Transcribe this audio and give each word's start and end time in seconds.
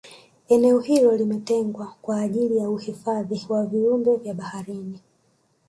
eneo 0.47 0.79
hilo 0.79 1.15
limetengwa 1.17 1.95
kwa 2.01 2.21
ajili 2.21 2.57
ya 2.57 2.69
uhifadhi 2.69 3.45
wa 3.49 3.65
viumbe 3.65 4.15
vya 4.15 4.33
baharini 4.33 4.99